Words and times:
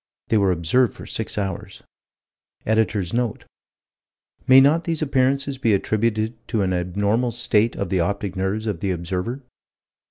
They 0.29 0.37
were 0.39 0.51
observed 0.51 0.95
for 0.95 1.05
six 1.05 1.37
hours. 1.37 1.83
Editor's 2.65 3.13
note: 3.13 3.45
"May 4.47 4.59
not 4.59 4.83
these 4.85 5.03
appearances 5.03 5.59
be 5.59 5.75
attributed 5.75 6.33
to 6.47 6.63
an 6.63 6.73
abnormal 6.73 7.29
state 7.29 7.75
of 7.75 7.89
the 7.89 7.99
optic 7.99 8.35
nerves 8.35 8.65
of 8.65 8.79
the 8.79 8.89
observer?" 8.89 9.43